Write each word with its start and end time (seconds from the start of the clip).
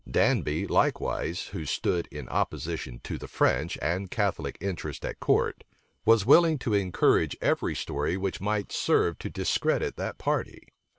Danby, 0.09 0.65
likewise, 0.65 1.49
who 1.49 1.63
stood 1.63 2.07
in 2.07 2.27
opposition 2.29 2.99
to 3.03 3.19
the 3.19 3.27
French 3.27 3.77
and 3.83 4.09
Catholic 4.09 4.57
interest 4.59 5.05
at 5.05 5.19
court, 5.19 5.63
was 6.05 6.25
willing 6.25 6.57
to 6.57 6.73
encourage 6.73 7.37
every 7.39 7.75
story 7.75 8.17
which 8.17 8.41
might 8.41 8.71
serve 8.71 9.19
to 9.19 9.29
discredit 9.29 9.97
that 9.97 10.17
party. 10.17 10.69